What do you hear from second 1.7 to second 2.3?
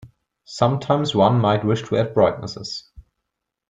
to add